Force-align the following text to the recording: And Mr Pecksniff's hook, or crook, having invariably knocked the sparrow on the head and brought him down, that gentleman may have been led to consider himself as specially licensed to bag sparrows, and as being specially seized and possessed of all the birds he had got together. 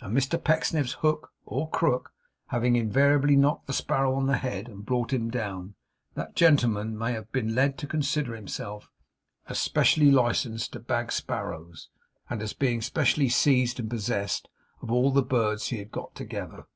And 0.00 0.16
Mr 0.16 0.40
Pecksniff's 0.40 0.92
hook, 0.92 1.32
or 1.44 1.68
crook, 1.68 2.12
having 2.50 2.76
invariably 2.76 3.34
knocked 3.34 3.66
the 3.66 3.72
sparrow 3.72 4.14
on 4.14 4.28
the 4.28 4.36
head 4.36 4.68
and 4.68 4.86
brought 4.86 5.12
him 5.12 5.28
down, 5.28 5.74
that 6.14 6.36
gentleman 6.36 6.96
may 6.96 7.12
have 7.14 7.32
been 7.32 7.56
led 7.56 7.76
to 7.78 7.88
consider 7.88 8.36
himself 8.36 8.92
as 9.48 9.58
specially 9.60 10.12
licensed 10.12 10.72
to 10.74 10.78
bag 10.78 11.10
sparrows, 11.10 11.88
and 12.30 12.40
as 12.42 12.52
being 12.52 12.80
specially 12.80 13.28
seized 13.28 13.80
and 13.80 13.90
possessed 13.90 14.48
of 14.82 14.92
all 14.92 15.10
the 15.10 15.20
birds 15.20 15.66
he 15.70 15.78
had 15.78 15.90
got 15.90 16.14
together. 16.14 16.66